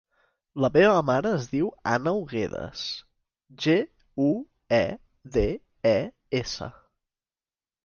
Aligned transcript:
La 0.63 0.69
meva 0.77 1.01
mare 1.09 1.33
es 1.39 1.43
diu 1.51 1.67
Àneu 1.91 2.17
Guedes: 2.31 2.81
ge, 3.67 3.77
u, 4.31 4.33
e, 4.81 4.83
de, 5.39 5.47
e, 5.93 5.95
essa. 6.43 6.73